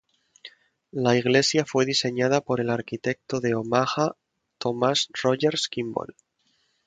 [0.91, 4.15] La iglesia fue diseñada por el arquitecto de Omaha
[4.57, 6.15] Thomas Rogers Kimball.